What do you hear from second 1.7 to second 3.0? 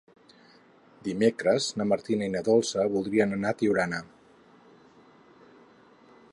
na Martina i na Dolça